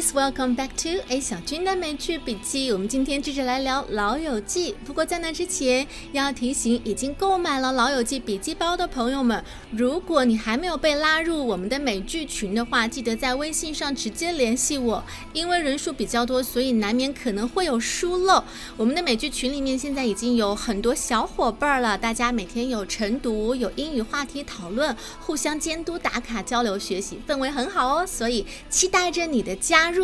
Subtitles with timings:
[0.00, 2.72] guys, welcome back to A 小军的美剧笔记。
[2.72, 4.72] 我们今天接着来聊《老友记》。
[4.86, 15.04] 不过在那之前，要提醒已经购买了《老友记》笔记包的朋友们，如果你还没有被拉入我们的美剧群的话，记得在微信上直接联系我。
[15.34, 18.42] 因为人数比较多，所以难免可能会有疏漏。
[18.78, 28.06] 我们的美剧群里面现在已经有很多小伙伴了，大家每天有晨读，有英语话题讨论，互相监督、打卡、交流、学习，氛围很好哦。
[28.06, 29.40] 所以期待着你。
[29.40, 29.99] 的加入，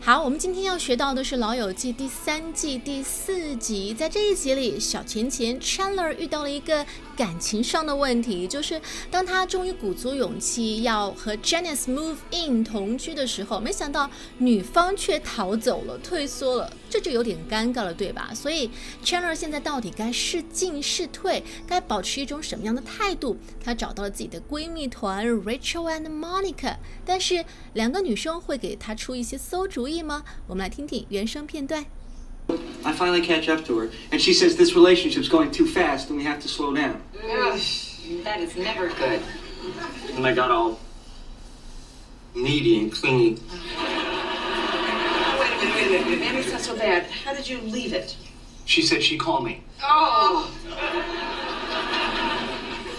[0.00, 3.94] 好，我们今天要学到的是《老友记》第三季第四集。
[3.94, 6.84] 在这一集里，小钱钱 Chandler 遇到了一个
[7.16, 8.80] 感情上的问题，就是
[9.10, 18.31] 当他终于鼓足勇气要和 Janice move in 同居的时候，没想到女方却逃走了，退缩了，这就有点尴尬了，对吧？
[18.35, 18.69] 所以
[19.03, 23.35] Chandler 现在到底该是进是退，该保持一种什么样的态度？
[23.63, 28.83] 他找到了自己的闺蜜团 Rachel and Monica，但是两个女生会给他。
[28.83, 30.25] 他出一些馊主意吗？
[30.45, 31.85] 我们来听听原声片段。
[32.83, 36.23] I finally catch up to her, and she says this relationship's going too fast and we
[36.25, 36.97] have to slow down.
[37.15, 37.57] Ugh,
[38.25, 39.21] that is never good.
[40.17, 40.79] And I got all
[42.35, 43.37] needy and clingy.
[45.74, 46.20] Wait a minute, wait a minute.
[46.20, 47.04] Maybe it's not so bad.
[47.04, 48.16] How did you leave it?
[48.64, 49.62] She said she'd call me.
[49.82, 50.50] Oh.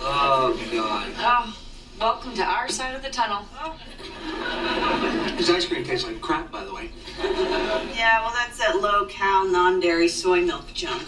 [0.02, 1.12] Oh, God.
[1.18, 1.58] Oh,
[2.00, 3.46] welcome to our side of the tunnel.
[3.60, 3.78] Oh.
[5.38, 6.90] His ice cream tastes like crap, by the way.
[7.20, 11.04] Yeah, well, that's that low-cal, non-dairy soy milk junk.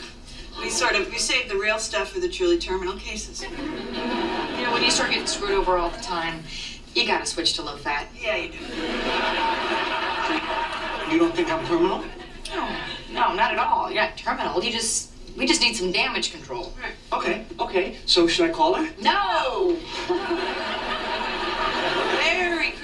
[0.60, 3.42] We sort of we save the real stuff for the truly terminal cases.
[3.42, 6.44] You know, when you start getting screwed over all the time,
[6.94, 8.08] you gotta switch to low fat.
[8.20, 8.58] Yeah, you do.
[11.11, 12.03] You don't think I'm terminal?
[12.55, 12.69] No,
[13.13, 13.91] no, not at all.
[13.91, 14.63] You're not terminal.
[14.63, 16.73] You just we just need some damage control.
[17.13, 17.97] Okay, okay.
[18.07, 18.89] So should I call her?
[19.01, 19.77] No.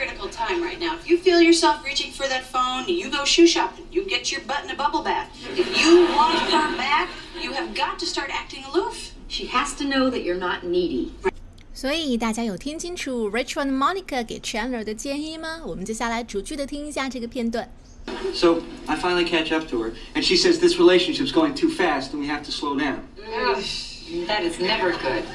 [0.03, 0.95] critical time right now.
[0.97, 3.87] If you feel yourself reaching for that phone, you go shoe shopping.
[3.93, 5.29] You get your butt in a bubble bath.
[5.57, 7.09] If you want her back,
[7.41, 9.13] you have got to start acting aloof.
[9.29, 11.13] She has to know that you're not needy.
[11.75, 15.63] 所以大家有听清楚 Rachel and Monica 给 Chandler 的建议吗？
[15.65, 17.69] 我们接下来逐句的听一下这个片段。
[18.34, 22.12] So I finally catch up to her, and she says this relationship's going too fast
[22.12, 23.08] and we have to slow down.
[23.20, 23.64] Ugh,
[24.28, 25.26] that is never good.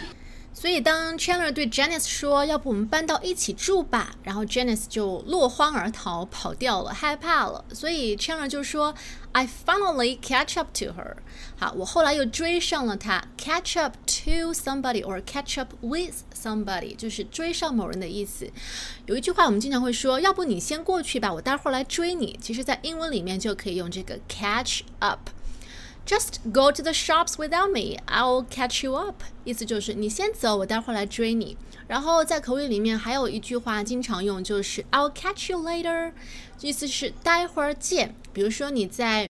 [0.62, 7.64] 所以当 Chandler 对 Janice 说：“要不我们搬到一起住吧？”然后 Janice 就落荒而逃，跑掉了，害怕了。
[7.74, 8.94] 所以 Chandler 就说
[9.32, 11.16] ：“I finally catch up to her。”
[11.58, 13.24] 好，我后来又追上了她。
[13.36, 18.48] Catch up to somebody or catch up with somebody 就是追上某人的意思。
[19.06, 25.28] 有一句话我们经常会说：“要不你先过去吧，我待会儿来追你。”其实，在英文里面就可以用这个 catch up。
[26.04, 29.22] Just go to the shops without me, I'll catch you up。
[29.44, 31.56] 意思就是你先走，我待会儿来追你。
[31.86, 36.12] 然后在口语里面还有一句话经常用，就是 I'll catch you later，
[36.60, 38.14] 意思是待会儿见。
[38.32, 39.28] 比如说你在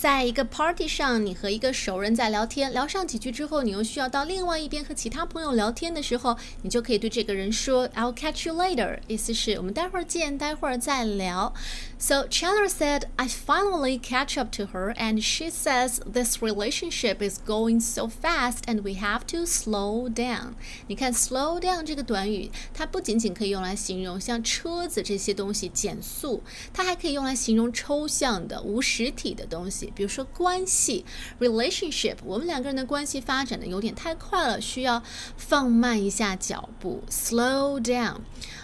[0.00, 11.54] 在一个 party 上，你和一个熟人在聊天，聊上几句之后，你又需要到另外一边和其他朋友聊天的时候，你就可以对这个人说 "I'll catch you later"，意思是我们待会儿见，待会儿再聊。
[11.98, 17.80] So Chandler said, "I finally catch up to her, and she says this relationship is going
[17.80, 20.52] so fast, and we have to slow down."
[20.88, 26.42] 你看 "slow down" 这个短语，它不仅仅可以用来形容像车子这些东西减速，
[26.74, 29.86] 它还可以用来形容抽象的、无实体的东西。
[29.93, 31.05] 比如说关系
[31.39, 35.01] ，relationship，我们两个人的关系发展的有点太快了，需要
[35.37, 38.17] 放慢一下脚步，slow down，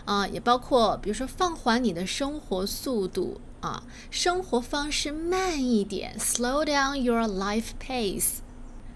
[0.06, 8.40] 啊，也包括比如说放缓你的生活速度啊，生活方式慢一点，slow down your life pace。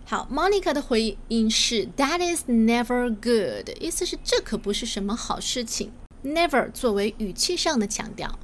[0.06, 5.92] 好，Monica 的回应是 That is never good，意思是这可不是什么好事情。
[6.24, 8.38] Never 作为语气上的强调。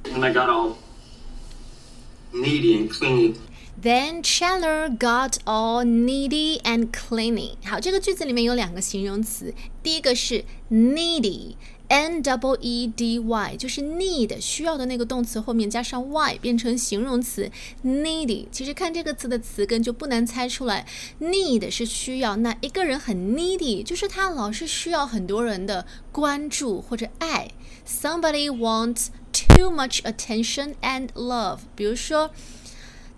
[3.80, 7.52] Then Chandler got all needy and clingy。
[7.64, 9.54] 好，这个句子里面有两个形容词，
[9.84, 17.52] 第一个是 needy，n double e d y，就是 need 需要的那个动词后面加上 y 变成形容词
[17.84, 18.46] needy。
[18.50, 20.84] 其实看这个词的词根就不难猜出来
[21.20, 27.52] ，need 是需要，那一个人很 needy，就是他老是需要很多人的关注或者爱。
[27.86, 31.60] Somebody wants too much attention and love。
[31.76, 32.32] 比如说。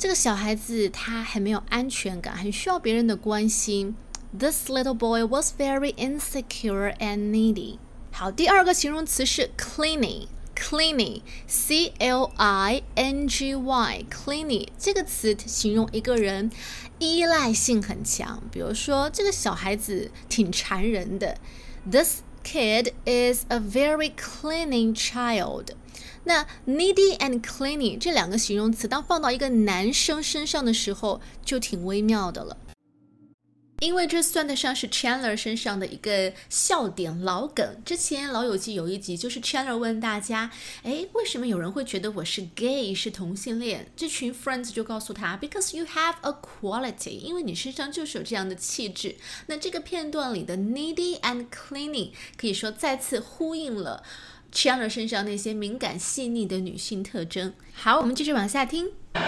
[0.00, 3.94] 这个小孩子他很没有安全感，很需要别人的关心。
[4.32, 7.76] This little boy was very insecure and needy。
[8.11, 16.50] 好，第二个形容词是 cleaning，cleaning，C L I N G Y，cleaning 这个词形容一个人
[16.99, 18.43] 依赖性很强。
[18.50, 21.37] 比如说，这个小孩子挺缠人的。
[21.85, 25.75] This kid is a very cleaning child。
[26.25, 32.56] 那 needy and cleaning 这两个形容词，当放到一个男生身上的时候，就挺微妙的了。
[33.81, 37.82] 因为这算得上是 Chandler 身上的一个笑点老梗。
[37.82, 40.50] 之前《老友记》有一集，就是 Chandler 问大家
[40.84, 49.16] ：“哎，为什么有人会觉得我是 gay，是同性恋？”这群 friends 就告诉他：“Because you have a quality，因为你身上就是有这样的气质。”
[49.49, 54.05] 那这个片段里的 needy and cleaning 可以说再次呼应了
[54.52, 57.55] Chandler 身上那些敏感细腻的女性特征。
[57.75, 58.91] 好，我们继续往下听。
[59.14, 59.23] Oh?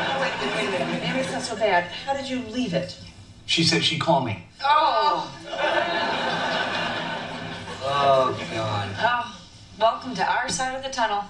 [3.47, 4.37] She said she'd call me.
[4.63, 5.27] Oh.
[7.85, 8.89] Oh, God.
[8.99, 9.27] Oh.
[9.79, 11.25] Welcome to our side of the tunnel.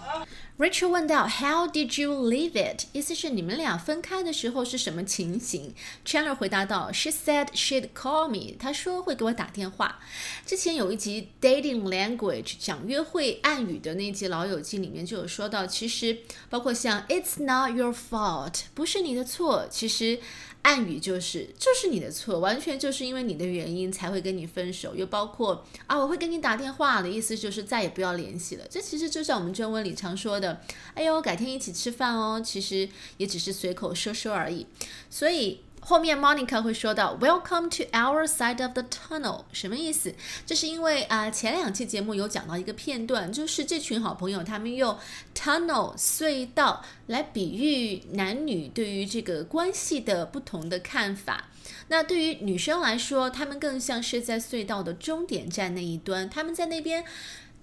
[0.62, 2.84] Rachel 问到 How did you leave it？
[2.92, 5.74] 意思是你们俩分开的时候是什么情形
[6.06, 8.54] ？Chandler 回答道：She said she'd call me。
[8.60, 9.98] 她说会给我打电话。
[10.46, 16.18] 之前有一集 Dating Language 讲约会暗语的那集《老友记》里面就有说到，其实
[16.48, 20.20] 包括像 It's not your fault，不是你的错，其实。
[20.62, 24.94] 暗语就是就是你的错，完全就是因为你的原因才会跟你分手。
[24.94, 28.64] 又包括啊，我会跟你打电话的意思就是再也不要联系了。
[28.70, 30.51] 这其实就像我们中文里常说的，
[30.94, 34.66] 哎呦，改天一起吃饭哦，其实也只是随口说说而已。
[35.08, 35.60] 所以。
[35.84, 40.14] 后面 Monica 会说到 "Welcome to our side of the tunnel"，什么意思？
[40.46, 44.96] 这是因为啊，前两期节目有讲到一个片段，就是这群好朋友他们用
[45.34, 51.48] tunnel 隧道来比喻男女对于这个关系的不同的看法。
[51.88, 57.04] 那对于女生来说，她们更像是在隧道的终点站那一端，他们在那边。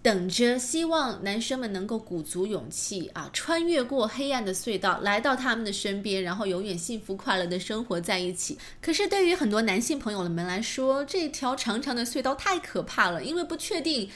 [0.02, 8.58] 等着，希望男生们能够鼓足勇气啊，穿越过黑暗的隧道，来到他们的身边，然后永远幸福快乐的生活在一起。
[8.82, 14.10] 可是，对于很多男性朋友们来说，这条长长的隧道太可怕了，因为不确定。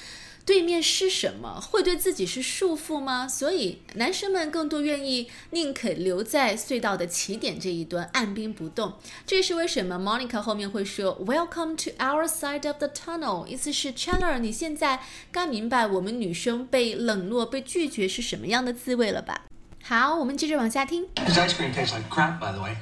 [0.45, 1.61] 对面是什么？
[1.61, 3.25] 会对自己是束缚吗？
[3.27, 8.93] 所以男生们更多愿意宁肯留在隧道的起点这一端，按兵不动。
[9.25, 14.99] 这也是为什么 Monica 后面会说 Welcome to our side of the tunnel，意思是 Chandler，你现在
[15.31, 19.43] 该明白我们女生被冷落、被拒绝是什么样的滋味了吧？
[19.85, 21.05] 好，我们接着往下听。
[21.15, 22.75] His ice cream tastes like crap, by the way.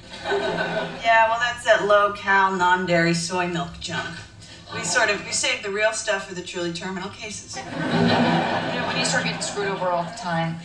[1.04, 4.06] Yeah, well, that's that low-cal, non-dairy soy milk junk.
[4.75, 7.57] We sort of we save the real stuff for the truly terminal cases.
[7.57, 10.57] You know, when you start getting screwed over all the time,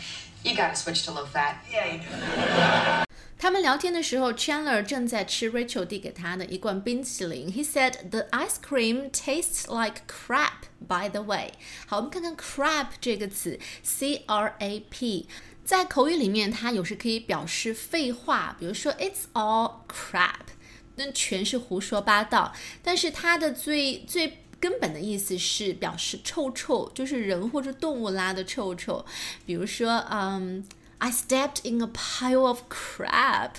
[0.44, 1.58] you gotta switch to low fat.
[1.72, 3.06] Yeah, you do.
[3.38, 7.52] 他们聊天的时候，Chandler 正在吃 Rachel 递给他的一罐冰淇淋。
[7.52, 10.68] He said the ice cream tastes like crap.
[10.80, 11.54] By the way，
[11.88, 15.28] 好，我们看看 crap 这个词，C R A P，
[15.66, 20.54] 在口语里面，它有时可以表示废话，比如说 It's all crap。
[20.97, 22.53] 那全是胡说八道，
[22.83, 29.05] 但是它的最最根本的意思是表示臭臭，就是人或者动物拉的臭臭。
[29.45, 30.67] 比如说，嗯
[30.99, 33.51] ，I stepped in a pile of crap，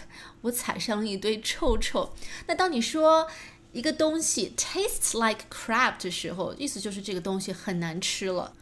[0.42, 2.14] 我踩上了一堆臭臭。
[2.48, 3.28] 那当你说
[3.72, 8.54] 一个东西 tastes like crap 的时候，意思就是这个东西很难吃了。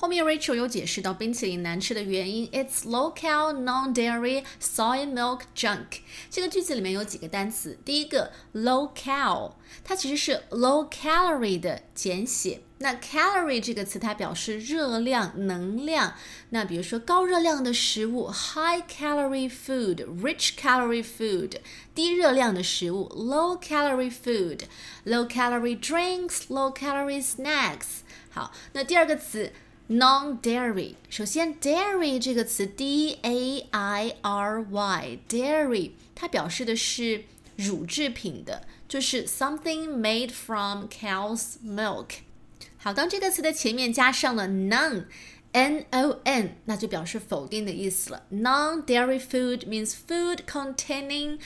[0.00, 5.98] 后面 Rachel 有解释到冰淇淋难吃的原因，It's low-cal, non-dairy, soy milk junk。
[6.30, 12.62] 这个句子里面有几个单词，第一个 low-cal，它其实是 low-calorie 的简写。
[12.78, 16.14] 那 calorie 这个词它表示热量、能量。
[16.48, 21.58] 那比如说高热量的食物，high-calorie food, rich calorie food，
[21.94, 24.60] 低热量的食物，low-calorie food,
[25.04, 27.98] low-calorie drinks, low-calorie snacks。
[28.30, 29.52] 好，那第二个词。
[29.89, 42.15] non-dairy，首先 dairy 这个词 d a i r y，dairy 它表示的是乳制品的，就是 something made from cow's milk。
[42.77, 48.23] 好，当这个词的前面加上了 none，n o n，那就表示否定的意思了。
[48.31, 51.39] Non-dairy food means food containing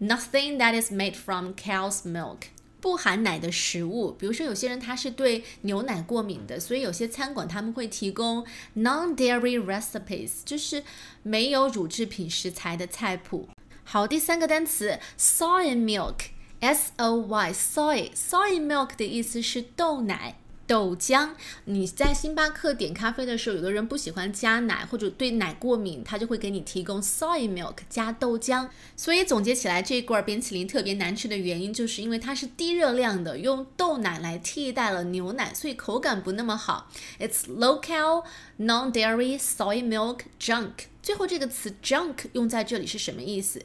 [0.00, 2.48] nothing that is made from cow's milk。
[2.81, 8.43] 不含奶的食物，比如说有些人他是对牛奶过敏的，所以有些餐馆他们会提供
[8.75, 10.83] non-dairy recipes，就是
[11.21, 13.47] 没有乳制品食材的菜谱。
[13.83, 20.37] 好，第三个单词 soy milk，s o y soy soy milk 的意思是豆奶。
[20.71, 21.31] 豆浆，
[21.65, 28.69] 你在星巴克点咖啡的时候，有的人不喜欢加奶或者对奶过敏，他就会给你提供 soy milk 加豆浆。
[28.95, 36.89] 所以总结起来，这一罐冰淇淋特别难吃的原因，就是因为它是低热量的，用豆奶来替代了牛奶，所以口感不那么好。
[37.19, 38.23] It's local
[38.57, 40.85] non dairy soy milk junk。
[41.03, 43.61] 最后这个词 junk 用在这里是什么意思？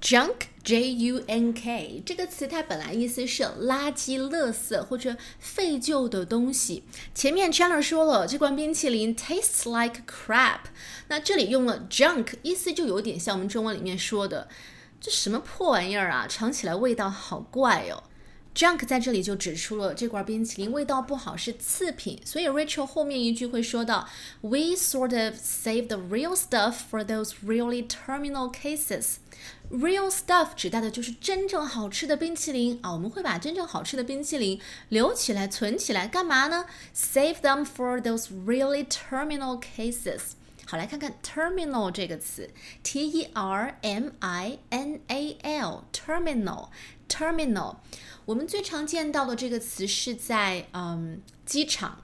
[0.00, 6.84] Junk, J-U-N-K 这个词，它本来意思是垃圾、垃圾或者废旧的东西。
[7.14, 10.60] 前面 Chandler 说了，这罐冰淇淋 tastes like crap。
[11.08, 14.48] 那这里用了 junk，意思就有点像我们中文里面说的，
[15.00, 18.02] 这什么破玩意儿啊，尝起来味道好怪哦。
[18.55, 22.19] Junk 在这里就指出了这罐冰淇淋味道不好，是次品。
[22.25, 24.09] 所以 Rachel 后面一句会说到，
[24.41, 34.59] We sort of save the real stuff for those really terminal cases。Real stuff 指代的就是真正好吃的冰淇淋啊，我们会把真正好吃的冰淇淋
[34.89, 36.65] 留起来、存起来，干嘛呢？
[36.93, 40.33] Save them for those really terminal cases。
[40.65, 42.49] 好，来看看 terminal 这个词，
[42.83, 47.77] T E R M I N A L，terminal，terminal。
[48.26, 52.02] 我们最常见到的这个词是在嗯机场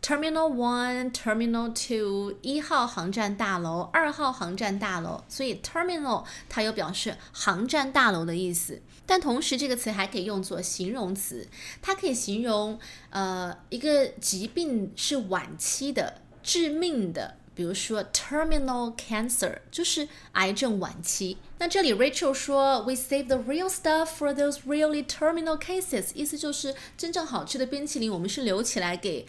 [0.00, 8.80] ，Terminal One、Terminal Two，一号航站大楼、二号航站大楼，所以 Terminal 它有表示航站大楼的意思。
[9.04, 11.48] 但同时，这个词还可以用作形容词，
[11.82, 12.78] 它可以形容
[13.10, 17.38] 呃一个疾病是晚期的、致命的。
[17.54, 21.36] 比如说 terminal cancer 就是癌症晚期。
[21.58, 29.26] 那这里 Rachel 说 We save the real stuff for those really terminal cases，意思就是真正好吃的冰淇淋我们是留起来给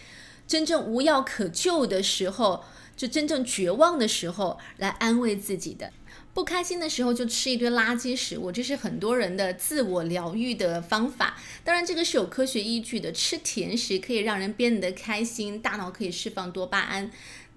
[0.47, 2.63] 真正无药可救的时候，
[2.95, 5.91] 就真正绝望的时候来安慰自己的。
[6.33, 11.37] 不开心的时候就吃一堆垃圾食物，这是很多人的自我疗愈的方法。
[11.61, 17.11] 当然，这个是有科学依据的，吃甜食可以让人变得开心，大脑可以释放多巴胺。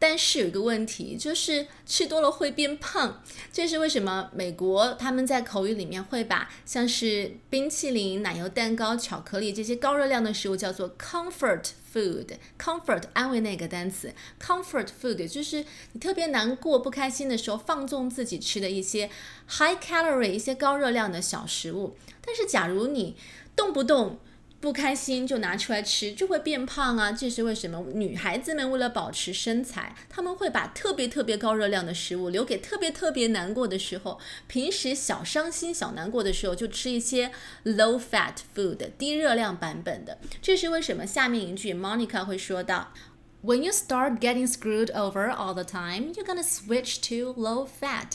[0.06, 3.22] 但是有一个问题，就是吃多了会变胖。
[3.50, 4.28] 这是为什么？
[4.34, 12.26] 美国他们在口语里面会把像是冰淇淋、奶油蛋糕、巧克力这些高热量的食物叫做 comfort food。
[12.58, 19.08] comfort 安慰那个单词，comfort food 就是你特别难过、不开心的时候放纵自己吃的一些
[19.48, 21.96] high calorie、一些高热量的小食物。
[22.20, 23.16] 但是假如你
[23.56, 24.18] 动不动
[24.64, 27.12] 不开心就拿出来吃，就会变胖啊！
[27.12, 27.84] 这是为什么？
[27.92, 34.18] 女孩子们为了保持身材，她们会把特别特别高热量的食物留给特别特别难过的时候。
[34.46, 37.30] 平时小伤心、小难过的时候，就吃一些
[37.64, 40.16] low fat food 低热量版本的。
[40.40, 41.06] 这是为什么？
[41.06, 42.94] 下面一句 Monica 会说到
[43.42, 48.12] ：When you start getting screwed over all the time, you're gonna switch to low fat。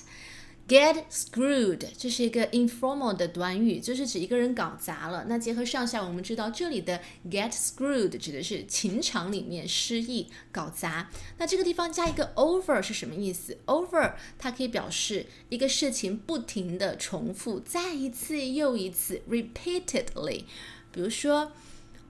[0.70, 5.26] Get screwed，这是一个 informal 的短语，就是指一个人搞砸了。
[5.28, 11.10] 那结合上下，我们知道这里的 get screwed 指的是情场里面失意、搞砸。
[11.40, 20.44] 那这个地方加一个 over 是什么意思？Over 它可以表示一个事情不停的重复，再一次又一次，repeatedly。
[20.92, 21.52] 比如说，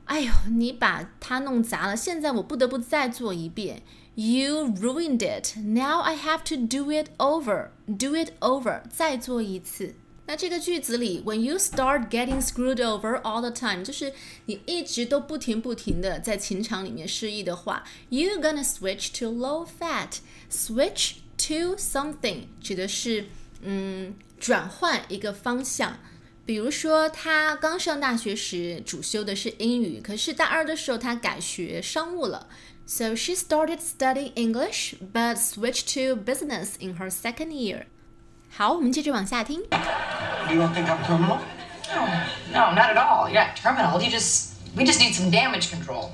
[0.04, 3.84] 哎呦，你把它弄砸了，现在我不得不再做一遍。
[4.19, 5.57] You ruined it.
[5.59, 7.71] Now I have to do it over.
[7.87, 8.83] Do it over.
[8.89, 9.97] 再做一次。
[10.27, 14.13] 那这个句子里，when you start getting screwed over all the time，就是
[14.47, 20.19] 你一直都不停不停的在情场里面失忆的话，you're gonna switch to low fat.
[20.51, 23.27] Switch to something 指的是
[23.63, 25.99] 嗯转换一个方向。
[26.47, 32.49] 比如说，他刚上大学时主修的是英语，可是大二的时候他改学商务了。
[32.89, 37.87] So she started studying English, but switched to business in her second year.
[38.51, 39.61] 好，我们接着往下听。
[39.61, 41.39] You don't think I'm terminal?
[41.95, 42.07] No,
[42.53, 43.29] no, not at all.
[43.29, 44.01] You're not terminal.
[44.01, 46.11] You just we just need some damage control.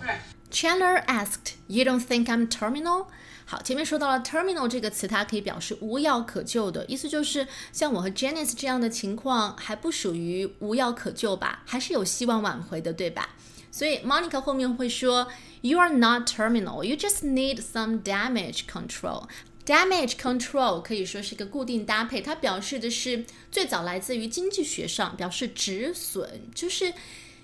[0.50, 3.06] Chandler asked, "You don't think I'm terminal?"
[3.44, 13.30] 好，前面说到了 terminal 这个词，它可以表示无药可救的意思，就是像我和 Janice 这样的情况还不属于无药可救吧，还是有希望挽回的，对吧？
[13.75, 15.27] 所以 Monica 后面会说
[15.59, 19.27] ，You are not terminal, you just need some damage control.
[19.65, 26.93] Damage control 可以说是一个固定搭配，它表示的是最早来自于经济学上，表示止损，就是。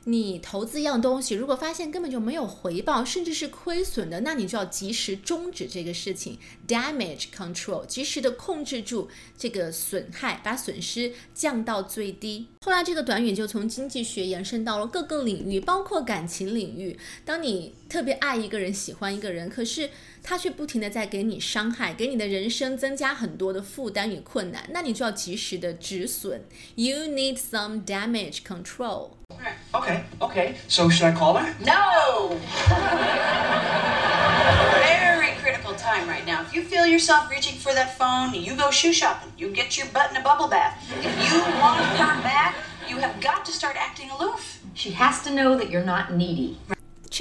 [0.06, 12.48] 你投资一样东西，如果发现根本就没有回报，甚至是亏损的，那你就要及时终止这个事情，damage control，及时的控制住这个损害，把损失降到最低。
[12.62, 16.98] 后来这个短语就从经济学延伸到了各个领域，包括感情领域。
[17.24, 19.90] 当你特别爱一个人、喜欢一个人，可是
[20.23, 26.45] 他却不停的在给你伤害，给你的人生增加很多的负担与困难，那你就要及时的止损。
[26.75, 29.11] You need some damage control.
[29.73, 30.55] Okay, okay.
[30.69, 31.55] So should I call her?
[31.61, 32.37] No.
[34.83, 36.43] Very critical time right now.
[36.43, 39.33] If you feel yourself reaching for that phone, you go shoe shopping.
[39.37, 40.75] You get your butt in a bubble bath.
[41.03, 42.55] If you want her back,
[42.89, 44.61] you have got to start acting aloof.
[44.75, 46.57] She has to know that you're not needy.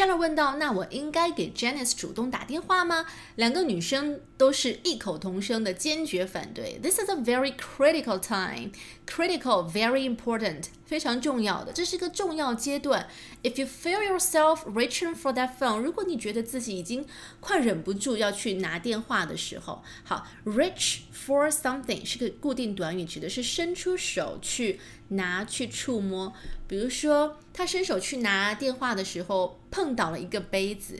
[0.01, 3.05] Chandler 问道：“那我应该给 Janice 主动打电话吗？”
[3.37, 6.81] 两个女生都是异口同声的坚决反对。
[6.83, 8.71] This is a very critical time.
[9.07, 13.09] Critical, very important，非常重要的，这是一个重要阶段。
[13.45, 17.07] If you feel yourself reaching for that phone，如果你觉得自己已经
[17.39, 24.81] 快忍不住要去拿电话的时候，好，reach for something 是个固定短语，指的是伸出手去
[25.11, 26.33] 拿、去触摸。
[26.67, 30.99] 比如说，他伸手去拿电话的时候，碰倒了一个杯子。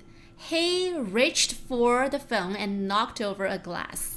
[0.49, 4.10] He reached for the phone and knocked over a glass.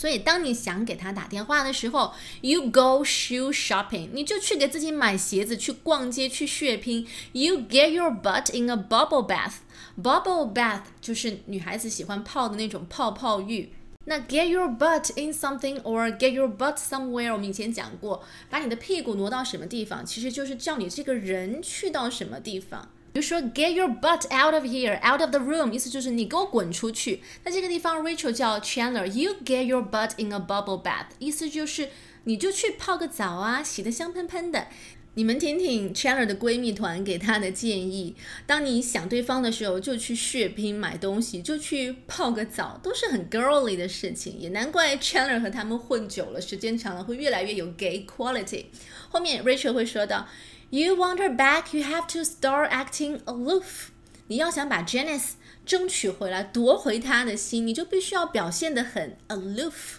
[0.00, 7.06] 所以，当你想给他打电话的时候，you go shoe shopping，你就去给自己买鞋子，去逛街，去血拼。
[7.32, 9.56] You get your butt in a bubble bath。
[10.02, 13.74] Bubble bath 就是女孩子喜欢泡的那种泡泡浴。
[14.06, 22.88] 那 get your butt in something or get your butt somewhere，我们以前讲过，把你的屁股挪到什么地方，其实就是叫你这个人去到什么地方。
[23.20, 27.22] 说，get your butt out of here, out of the room，意思就是你给我滚出去。
[27.44, 31.88] 那这个地方，Rachel 叫 Chandler，you get your butt in a bubble bath，意思就是
[32.24, 34.66] 你就去泡个澡啊，洗得香喷喷的。
[35.14, 38.14] 你们听听 Chandler 的闺蜜团给她的建议：
[38.46, 44.38] 当你想对方的时候，就去血拼买东西，就去泡个澡，都是很 girly 的事情。
[44.38, 48.66] 也难怪 Chandler 和他们混久了，时间长了会越来越有 gay quality。
[49.08, 50.28] 后面 Rachel 会说到。
[50.72, 53.88] You want her back, you have to start acting aloof.
[54.28, 55.32] 你要想把 Janice
[55.66, 59.96] 争取回来，夺回她的心，你就必须要表现得很 aloof.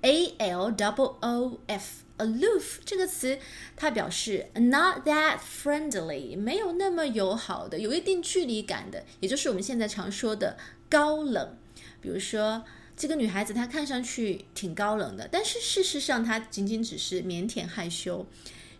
[0.00, 1.80] aloof
[2.16, 3.38] aloof 这个词，
[3.76, 10.56] 它表示 not that friendly，没有那么友好的，有一定距离感的，也就是我们现在常说的
[10.88, 11.58] 高冷。
[12.00, 12.64] 比如说，
[12.96, 18.26] 这个女孩子她看上去挺高冷的，但是事实上她仅仅只是腼腆害羞。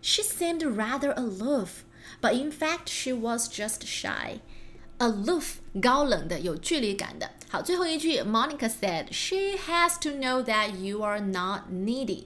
[0.00, 1.84] She seemed rather aloof,
[2.20, 4.40] but in fact she was just shy.
[4.98, 7.30] Aloof，高冷的，有距离感的。
[7.48, 12.24] 好，最后一句，Monica said she has to know that you are not needy。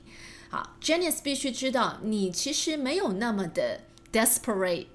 [0.51, 3.81] 好，Janice 必须知道你其实没有那么的
[4.13, 4.87] desperate。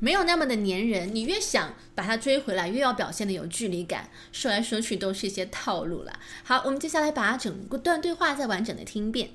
[0.00, 4.08] 没有那么的粘人，你越想把他追回来，越要表现的有距离感。
[4.32, 6.12] 说来说去都是一些套路了。
[6.44, 9.30] 好，我们接下来把整个段对话再完整的听一遍。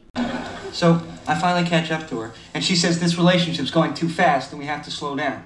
[0.71, 4.51] So I finally catch up to her, and she says this relationship's going too fast,
[4.53, 5.43] and we have to slow down.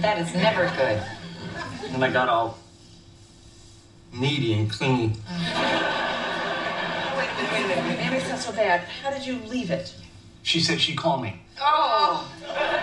[0.00, 1.02] That is never good.
[1.92, 2.54] And I got all
[4.12, 5.12] needy and clingy.
[7.16, 7.98] Wait wait a minute.
[7.98, 8.82] Maybe it's not so bad.
[9.02, 9.92] How did you leave it?
[10.42, 11.42] She said she'd call me.
[11.60, 12.24] Oh.
[12.48, 12.77] Oh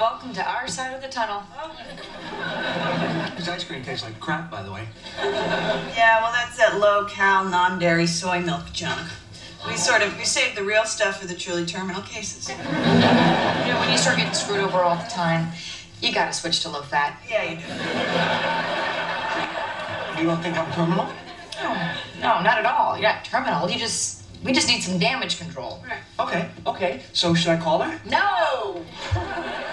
[0.00, 1.42] welcome to our side of the tunnel.
[3.36, 4.88] His ice cream tastes like crap, by the way.
[5.18, 9.06] Yeah, well, that's that low-cal, non-dairy soy milk junk.
[9.66, 12.48] We sort of we save the real stuff for the truly terminal cases.
[12.48, 15.52] You know, when you start getting screwed over all the time,
[16.00, 17.20] you gotta switch to low fat.
[17.28, 17.66] Yeah, you do.
[20.18, 21.08] You don't think I'm terminal?
[21.62, 21.74] No,
[22.20, 22.96] no, not at all.
[22.96, 23.70] You're not terminal.
[23.70, 25.84] You just, we just need some damage control.
[26.18, 27.02] Okay, okay.
[27.12, 28.00] So should I call her?
[28.08, 28.82] No!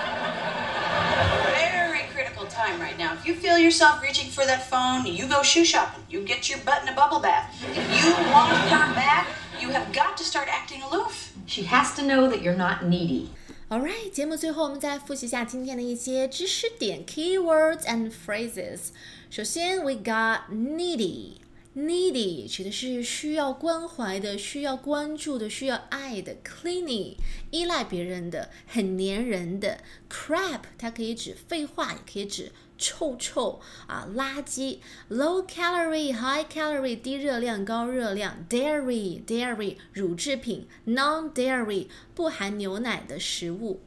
[1.55, 3.13] Very critical time right now.
[3.13, 6.02] If you feel yourself reaching for that phone, you go shoe shopping.
[6.08, 7.50] You get your butt in a bubble bath.
[7.74, 9.26] If you want her back,
[9.60, 11.32] you have got to start acting aloof.
[11.46, 13.28] She has to know that you're not needy.
[13.70, 18.90] Alright，节目最后我们再复习一下今天的一些知识点 keywords and phrases。
[19.30, 21.36] 首先，we got needy。
[21.77, 27.13] Needy 指的是需要关怀的、需要关注的、需要爱的；clingy
[27.51, 29.77] 依赖别人的、很粘人的。
[30.09, 34.79] ；crap 它可以指废话，也可以指臭臭啊垃圾。
[35.11, 38.43] ；low calorie high calorie 低热量高热量。
[38.49, 40.67] ；dairy dairy 乳制品。
[40.87, 41.85] ；non dairy
[42.15, 43.81] 不含牛奶的食物。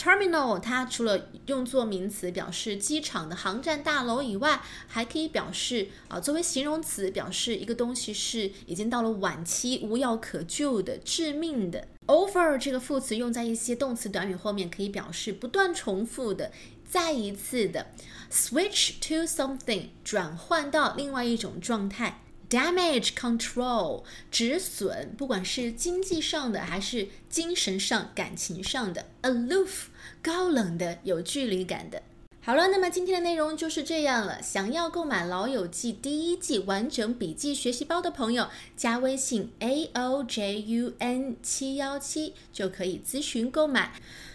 [0.00, 11.86] Terminal 它除了用作名词表示机场的航站大楼以外，还可以表示啊作为形容词表示一个东西是已经到了晚期、无药可救的、致命的。
[12.06, 16.50] Over 这个副词用在一些动词短语后面，可以表示不断重复的、
[16.88, 17.88] 再一次的。
[18.32, 22.22] Switch to something 转换到另外一种状态。
[22.50, 29.06] Damage control 止损，不管是经济上的还是精神上、感情上的。
[29.22, 29.84] Aloof
[30.20, 32.02] 高冷的、有距离感的。
[32.42, 34.42] 好了，那么今天的内容就是这样了。
[34.42, 43.92] 想要购买《老友记》第一季完整笔记学习包的朋友，加微信 a o j u n 七幺七就可以咨询购买。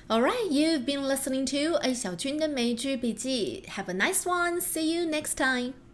[0.07, 3.63] All right, you've been listening to a 小军的美剧笔记。
[3.75, 4.61] Have a nice one.
[4.61, 5.84] See you next time.